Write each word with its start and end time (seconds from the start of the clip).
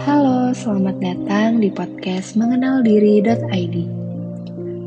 Halo, 0.00 0.56
selamat 0.56 0.96
datang 1.04 1.60
di 1.60 1.68
podcast 1.68 2.32
mengenaldiri.id. 2.40 3.76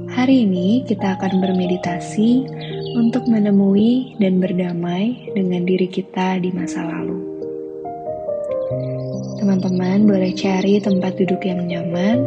Hari 0.10 0.36
ini 0.50 0.82
kita 0.82 1.14
akan 1.14 1.38
bermeditasi 1.38 2.50
untuk 2.98 3.30
menemui 3.30 4.18
dan 4.18 4.42
berdamai 4.42 5.30
dengan 5.38 5.62
diri 5.62 5.86
kita 5.86 6.42
di 6.42 6.50
masa 6.50 6.90
lalu. 6.90 7.22
Teman-teman 9.38 10.10
boleh 10.10 10.34
cari 10.34 10.82
tempat 10.82 11.14
duduk 11.22 11.46
yang 11.46 11.62
nyaman, 11.70 12.18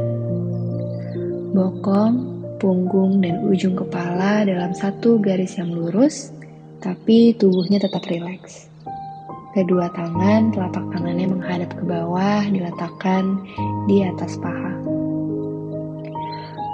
bokong, 1.51 2.15
punggung, 2.63 3.19
dan 3.27 3.43
ujung 3.43 3.75
kepala 3.75 4.47
dalam 4.47 4.71
satu 4.71 5.19
garis 5.19 5.59
yang 5.59 5.75
lurus, 5.75 6.31
tapi 6.79 7.35
tubuhnya 7.35 7.83
tetap 7.83 8.07
rileks. 8.07 8.71
Kedua 9.51 9.91
tangan, 9.91 10.55
telapak 10.55 10.95
tangannya 10.95 11.27
menghadap 11.27 11.75
ke 11.75 11.83
bawah, 11.83 12.47
diletakkan 12.47 13.43
di 13.91 14.07
atas 14.07 14.39
paha. 14.39 14.79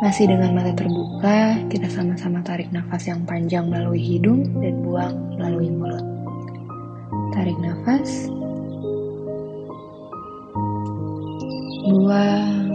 Masih 0.04 0.28
dengan 0.28 0.52
mata 0.52 0.76
terbuka, 0.76 1.56
kita 1.72 1.88
sama-sama 1.88 2.44
tarik 2.44 2.68
nafas 2.68 3.08
yang 3.08 3.24
panjang 3.24 3.72
melalui 3.72 3.96
hidung 3.96 4.44
dan 4.60 4.84
buang 4.84 5.16
melalui 5.40 5.72
mulut. 5.72 6.04
Tarik 7.32 7.56
nafas. 7.64 8.28
Buang. 11.88 12.68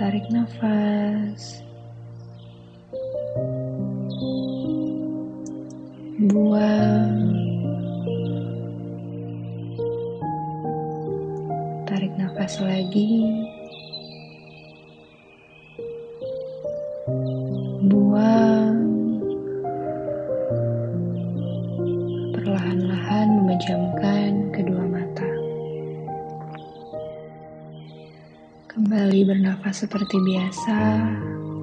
Tarik 0.00 0.24
nafas. 0.32 1.67
Buang. 6.28 7.16
Tarik 11.88 12.12
nafas 12.20 12.60
lagi. 12.60 13.24
Buang. 17.88 18.76
Perlahan-lahan 22.36 23.26
memejamkan 23.40 24.52
kedua 24.52 24.84
mata. 24.84 25.30
Kembali 28.68 29.20
bernafas 29.24 29.88
seperti 29.88 30.16
biasa. 30.28 30.80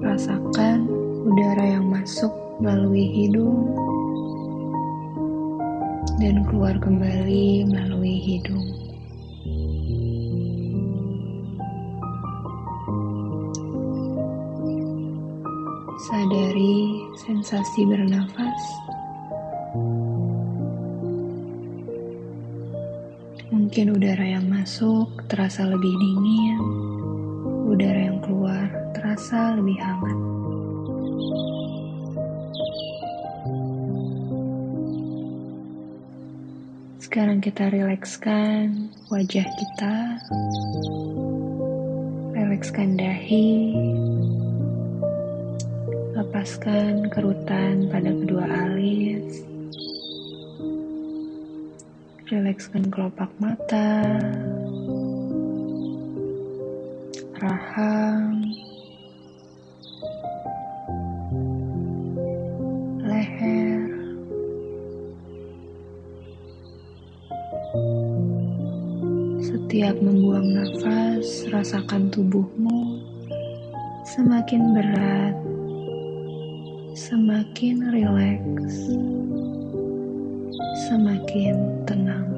Rasakan 0.02 0.84
udara 1.24 1.78
yang 1.78 1.88
masuk 1.88 2.34
melalui 2.60 3.08
hidung 3.08 3.95
dan 6.16 6.48
keluar 6.48 6.72
kembali 6.80 7.68
melalui 7.68 8.16
hidung. 8.24 8.64
Sadari 16.06 17.04
sensasi 17.20 17.80
bernafas. 17.84 18.62
Mungkin 23.52 23.92
udara 23.92 24.24
yang 24.24 24.48
masuk 24.48 25.28
terasa 25.28 25.68
lebih 25.68 25.92
dingin, 25.92 26.60
udara 27.68 28.00
yang 28.08 28.18
keluar 28.24 28.72
terasa 28.96 29.52
lebih 29.58 29.76
hangat. 29.76 30.18
Sekarang 37.16 37.40
kita 37.40 37.72
rilekskan 37.72 38.92
wajah 39.08 39.48
kita, 39.48 39.96
rilekskan 42.36 42.92
dahi, 42.92 43.72
lepaskan 46.12 47.08
kerutan 47.08 47.88
pada 47.88 48.12
kedua 48.12 48.44
alis, 48.68 49.48
rilekskan 52.28 52.84
kelopak 52.92 53.32
mata, 53.40 54.20
rahang, 57.40 58.35
rasakan 71.56 72.12
tubuhmu 72.12 73.00
semakin 74.04 74.76
berat, 74.76 75.32
semakin 76.92 77.80
rileks, 77.96 78.76
semakin 80.84 81.56
tenang. 81.88 82.28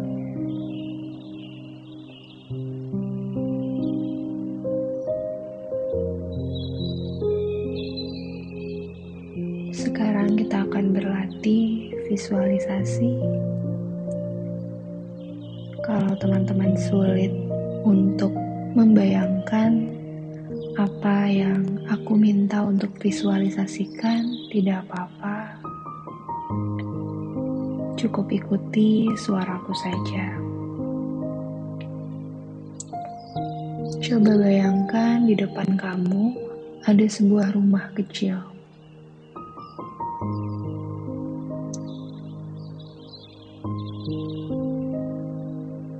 Sekarang 9.74 10.38
kita 10.38 10.62
akan 10.62 10.94
berlatih 10.94 11.90
visualisasi 12.06 13.18
kalau 15.82 16.14
teman-teman 16.22 16.78
sulit 16.78 17.34
untuk 17.82 18.30
membayangkan 18.76 19.98
apa 20.78 21.26
yang 21.28 21.64
aku 21.88 22.14
minta 22.14 22.62
untuk 22.64 22.92
visualisasikan, 23.00 24.28
tidak 24.52 24.84
apa-apa. 24.86 25.58
Cukup 27.98 28.30
ikuti 28.30 29.10
suaraku 29.18 29.74
saja. 29.74 30.26
Coba 33.98 34.40
bayangkan 34.40 35.26
di 35.26 35.34
depan 35.34 35.74
kamu 35.74 36.32
ada 36.86 37.04
sebuah 37.04 37.52
rumah 37.52 37.90
kecil. 37.92 38.40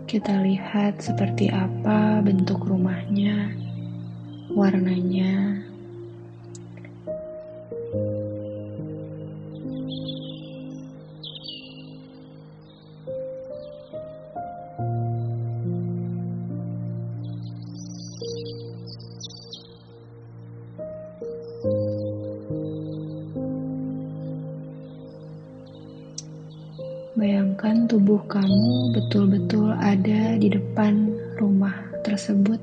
Kita 0.08 0.40
lihat 0.40 1.04
seperti 1.04 1.52
apa 1.52 2.24
bentuk 2.24 2.64
rumahnya, 2.64 3.52
warnanya, 4.56 5.67
Bayangkan 27.18 27.90
tubuh 27.90 28.22
kamu 28.30 28.94
betul-betul 28.94 29.74
ada 29.74 30.38
di 30.38 30.54
depan 30.54 31.10
rumah 31.34 31.74
tersebut. 32.06 32.62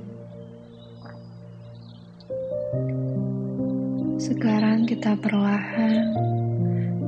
Sekarang 4.15 4.88
kita 4.88 5.19
perlahan 5.19 6.07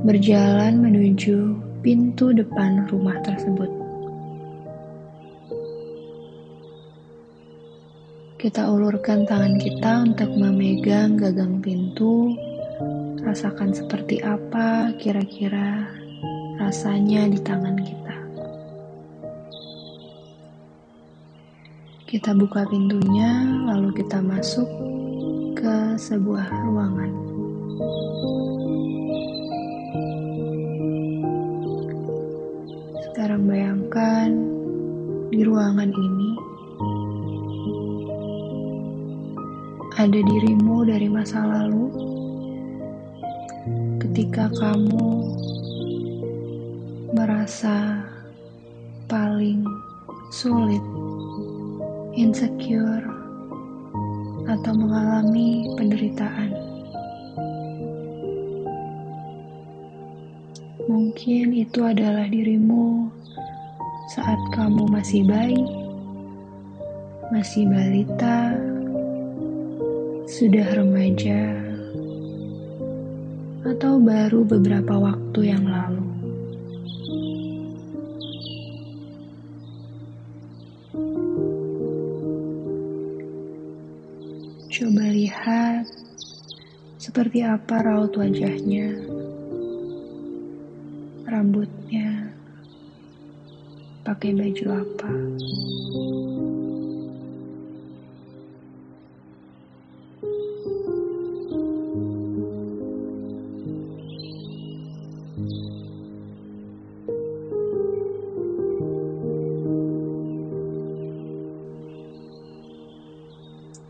berjalan 0.04 0.76
menuju 0.76 1.56
pintu 1.80 2.36
depan 2.36 2.84
rumah 2.92 3.16
tersebut. 3.24 3.72
Kita 8.36 8.68
ulurkan 8.68 9.24
tangan 9.24 9.56
kita 9.56 10.04
untuk 10.04 10.36
memegang 10.36 11.16
gagang 11.16 11.64
pintu. 11.64 12.36
Rasakan 13.24 13.72
seperti 13.72 14.20
apa 14.20 14.92
kira-kira 15.00 15.96
rasanya 16.68 17.24
di 17.32 17.40
tangan 17.40 17.80
kita. 17.80 18.16
Kita 22.04 22.36
buka 22.36 22.68
pintunya, 22.68 23.40
lalu 23.72 23.96
kita 23.96 24.20
masuk 24.20 24.68
ke 25.56 25.96
sebuah 25.96 26.44
ruangan. 26.68 27.08
Sekarang 33.00 33.48
bayangkan 33.48 34.28
di 35.32 35.40
ruangan 35.48 35.88
ini 35.88 36.30
ada 39.96 40.20
dirimu 40.20 40.84
dari 40.84 41.08
masa 41.08 41.48
lalu 41.48 41.88
ketika 44.04 44.52
kamu 44.52 45.07
merasa 47.08 48.04
paling 49.08 49.64
sulit, 50.28 50.84
insecure, 52.12 53.08
atau 54.44 54.72
mengalami 54.76 55.72
penderitaan. 55.80 56.52
Mungkin 60.88 61.52
itu 61.56 61.80
adalah 61.84 62.28
dirimu 62.28 63.08
saat 64.12 64.40
kamu 64.52 64.88
masih 64.92 65.24
bayi, 65.24 65.64
masih 67.32 67.64
balita, 67.68 68.52
sudah 70.28 70.68
remaja, 70.76 71.56
atau 73.64 73.96
baru 73.96 74.44
beberapa 74.44 74.96
waktu 74.96 75.56
yang 75.56 75.64
lalu. 75.64 76.17
Seperti 87.08 87.40
apa 87.40 87.80
raut 87.80 88.12
wajahnya, 88.20 88.92
rambutnya, 91.24 92.36
pakai 94.04 94.36
baju 94.36 94.66
apa. 94.84 95.12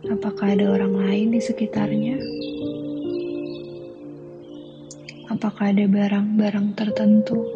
Apakah 0.07 0.55
ada 0.55 0.71
orang 0.71 0.95
lain 0.95 1.35
di 1.35 1.43
sekitarnya? 1.43 2.39
Apakah 5.39 5.71
ada 5.71 5.87
barang-barang 5.87 6.75
tertentu? 6.75 7.47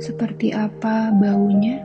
Seperti 0.00 0.56
apa 0.56 1.12
baunya? 1.12 1.84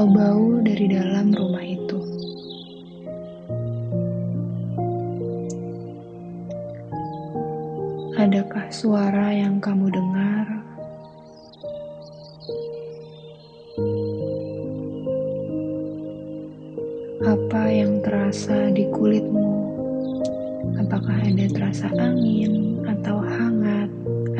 Atau 0.00 0.16
bau 0.16 0.64
dari 0.64 0.88
dalam 0.88 1.28
rumah 1.28 1.60
itu. 1.60 2.00
Adakah 8.16 8.64
suara 8.72 9.28
yang 9.28 9.60
kamu 9.60 9.92
dengar? 9.92 10.46
Apa 17.20 17.68
yang 17.68 18.00
terasa 18.00 18.72
di 18.72 18.88
kulitmu? 18.96 19.52
Apakah 20.80 21.28
ada 21.28 21.44
terasa 21.52 21.92
angin 22.00 22.80
atau 22.88 23.20
hangat 23.20 23.92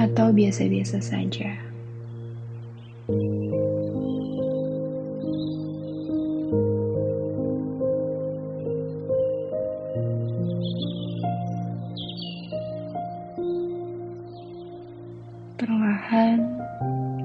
atau 0.08 0.32
biasa-biasa 0.32 1.04
saja? 1.04 1.69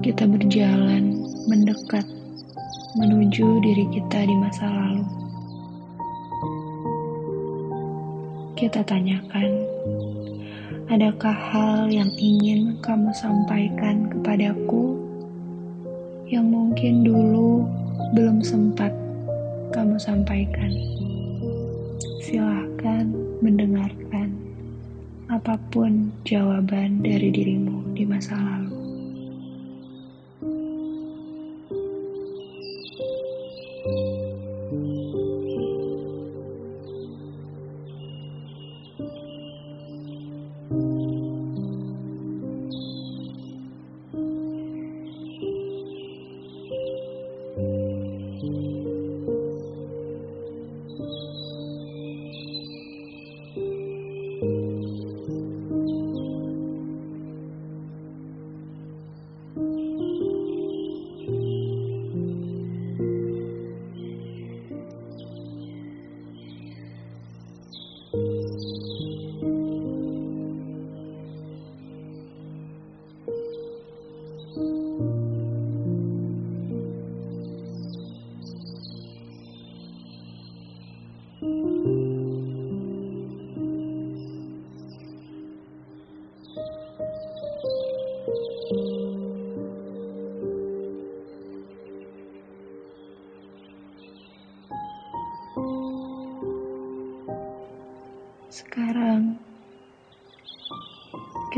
Kita 0.06 0.22
berjalan 0.22 1.18
mendekat 1.50 2.06
menuju 2.94 3.58
diri 3.58 3.90
kita 3.90 4.22
di 4.22 4.38
masa 4.38 4.70
lalu. 4.70 5.02
Kita 8.54 8.86
tanyakan, 8.86 9.66
adakah 10.86 11.34
hal 11.34 11.90
yang 11.90 12.06
ingin 12.22 12.78
kamu 12.86 13.10
sampaikan 13.18 14.06
kepadaku 14.06 14.94
yang 16.30 16.54
mungkin 16.54 17.02
dulu 17.02 17.66
belum 18.14 18.46
sempat 18.46 18.94
kamu 19.74 19.98
sampaikan? 19.98 20.70
Silahkan 22.22 23.10
mendengarkan 23.42 24.38
apa 25.26 25.58
pun 25.74 26.14
jawaban 26.22 27.02
dari 27.02 27.34
dirimu 27.34 27.90
di 27.90 28.06
masa 28.06 28.38
lalu. 28.38 28.75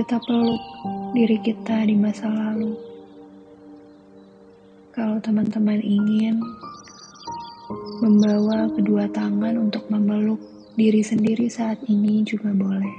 Kita 0.08 0.24
peluk 0.24 0.64
diri 1.12 1.36
kita 1.44 1.84
di 1.84 1.92
masa 1.92 2.32
lalu. 2.32 2.72
Kalau 4.88 5.20
teman-teman 5.20 5.84
ingin 5.84 6.40
membawa 8.00 8.72
kedua 8.72 9.04
tangan 9.12 9.68
untuk 9.68 9.84
memeluk 9.92 10.40
diri 10.80 11.04
sendiri 11.04 11.52
saat 11.52 11.76
ini 11.92 12.24
juga 12.24 12.56
boleh. 12.56 12.96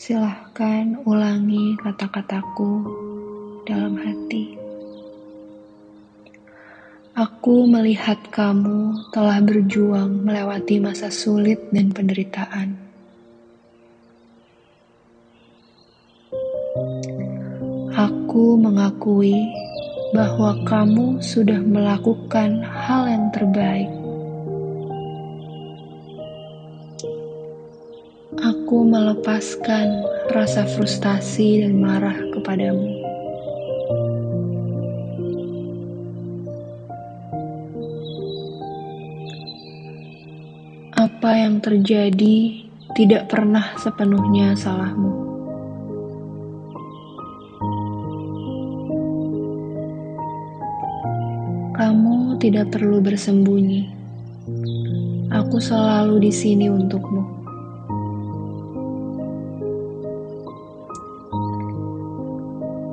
Silahkan 0.00 1.04
ulangi 1.04 1.76
kata-kataku 1.84 2.80
dalam 3.68 4.00
hati. 4.00 4.61
Aku 7.22 7.70
melihat 7.70 8.18
kamu 8.34 8.98
telah 9.14 9.38
berjuang 9.38 10.26
melewati 10.26 10.82
masa 10.82 11.06
sulit 11.06 11.70
dan 11.70 11.94
penderitaan. 11.94 12.74
Aku 17.94 18.58
mengakui 18.58 19.38
bahwa 20.10 20.66
kamu 20.66 21.22
sudah 21.22 21.62
melakukan 21.62 22.58
hal 22.66 23.06
yang 23.06 23.30
terbaik. 23.30 23.92
Aku 28.42 28.82
melepaskan 28.82 30.10
rasa 30.34 30.66
frustasi 30.66 31.62
dan 31.62 31.78
marah 31.78 32.18
kepadamu. 32.34 33.01
Apa 41.22 41.38
yang 41.38 41.62
terjadi 41.62 42.66
tidak 42.98 43.30
pernah 43.30 43.78
sepenuhnya 43.78 44.58
salahmu. 44.58 45.22
Kamu 51.78 52.42
tidak 52.42 52.74
perlu 52.74 52.98
bersembunyi. 52.98 53.86
Aku 55.30 55.62
selalu 55.62 56.26
di 56.26 56.32
sini 56.34 56.66
untukmu. 56.66 57.22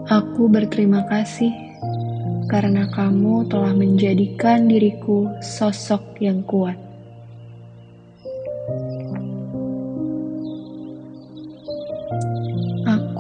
Aku 0.06 0.46
berterima 0.54 1.02
kasih 1.10 1.50
karena 2.46 2.86
kamu 2.94 3.50
telah 3.50 3.74
menjadikan 3.74 4.70
diriku 4.70 5.34
sosok 5.42 6.22
yang 6.22 6.46
kuat. 6.46 6.89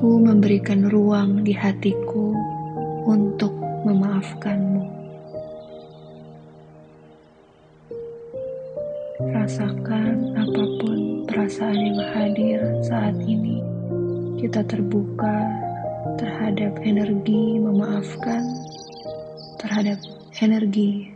Aku 0.09 0.25
memberikan 0.25 0.89
ruang 0.89 1.45
di 1.45 1.53
hatiku 1.53 2.33
untuk 3.05 3.53
memaafkanmu. 3.85 4.89
Rasakan 9.21 10.33
apa 10.33 10.63
pun 10.81 11.29
perasaan 11.29 11.77
yang 11.77 12.01
hadir 12.09 12.57
saat 12.89 13.21
ini. 13.21 13.61
Kita 14.41 14.65
terbuka 14.65 15.45
terhadap 16.17 16.81
energi 16.81 17.61
memaafkan, 17.61 18.41
terhadap 19.61 20.01
energi 20.41 21.13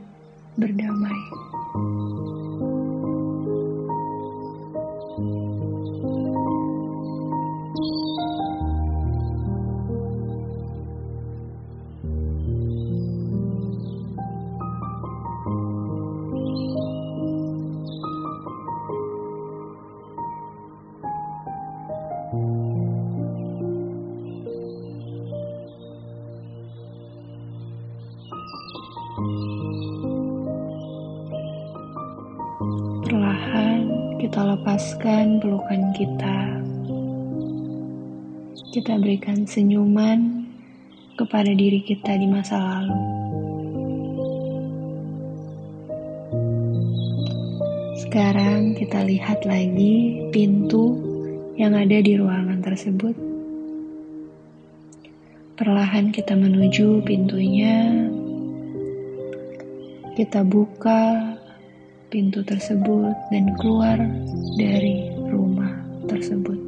berdamai. 0.54 1.22
Kita 34.34 34.50
lepaskan 34.58 35.38
pelukan 35.38 35.94
kita. 35.94 36.58
Kita 38.74 38.98
berikan 38.98 39.46
senyuman 39.46 40.50
kepada 41.14 41.54
diri 41.54 41.86
kita 41.86 42.18
di 42.18 42.26
masa 42.26 42.58
lalu. 42.58 42.98
Sekarang 48.02 48.74
kita 48.74 49.06
lihat 49.06 49.46
lagi 49.46 50.26
pintu 50.34 50.98
yang 51.54 51.78
ada 51.78 52.02
di 52.02 52.18
ruangan 52.18 52.58
tersebut. 52.58 53.14
Perlahan 55.62 56.10
kita 56.10 56.34
menuju 56.34 57.06
pintunya. 57.06 58.10
Kita 60.18 60.42
buka 60.42 61.33
pintu 62.14 62.46
tersebut 62.46 63.18
dan 63.34 63.58
keluar 63.58 63.98
dari 64.54 65.10
rumah 65.34 65.74
tersebut. 66.06 66.62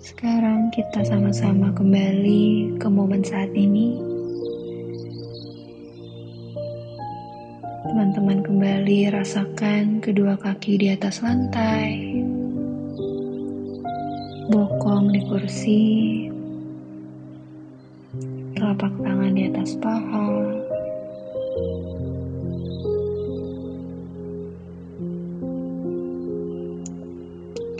Sekarang 0.00 0.72
kita 0.72 1.04
sama-sama 1.04 1.76
kembali 1.76 2.80
ke 2.80 2.88
momen 2.88 3.20
saat 3.20 3.52
ini. 3.52 4.00
Teman-teman 7.84 8.40
kembali 8.48 9.12
rasakan 9.12 10.00
kedua 10.00 10.40
kaki 10.40 10.80
di 10.80 10.88
atas 10.88 11.20
lantai, 11.20 12.16
bokong 14.48 15.12
di 15.12 15.20
kursi, 15.28 15.84
telapak 18.56 18.94
tangan 19.04 19.36
di 19.36 19.52
atas 19.52 19.76
paha. 19.76 20.49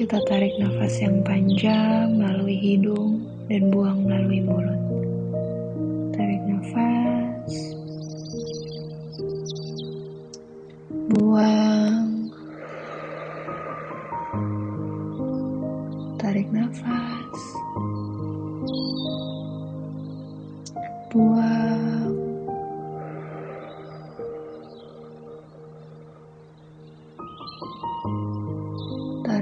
Kita 0.01 0.17
tarik 0.25 0.57
nafas 0.57 0.97
yang 0.97 1.21
panjang 1.21 2.17
melalui 2.17 2.57
hidung 2.57 3.21
dan 3.53 3.69
buang 3.69 4.09
melalui 4.09 4.41
mulut. 4.41 4.81
Tarik 6.17 6.41
nafas, 6.49 6.90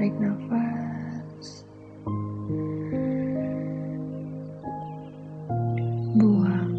Tarik 0.09 0.25
nafas. 0.25 1.47
Buang. 6.17 6.73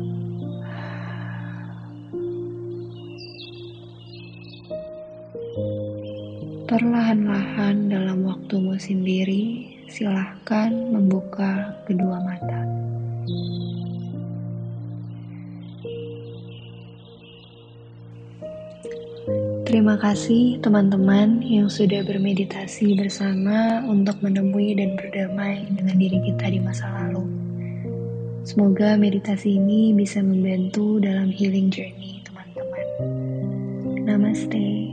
Perlahan-lahan 6.66 7.86
dalam 7.86 8.26
waktumu 8.26 8.74
sendiri, 8.82 9.19
Terima 19.70 19.94
kasih 19.94 20.58
teman-teman 20.58 21.46
yang 21.46 21.70
sudah 21.70 22.02
bermeditasi 22.02 22.98
bersama 22.98 23.78
untuk 23.86 24.18
menemui 24.18 24.74
dan 24.74 24.98
berdamai 24.98 25.62
dengan 25.70 25.94
diri 25.94 26.18
kita 26.26 26.50
di 26.50 26.58
masa 26.58 26.90
lalu. 26.90 27.22
Semoga 28.42 28.98
meditasi 28.98 29.62
ini 29.62 29.94
bisa 29.94 30.26
membantu 30.26 30.98
dalam 30.98 31.30
healing 31.30 31.70
journey 31.70 32.18
teman-teman. 32.26 32.86
Namaste. 34.10 34.89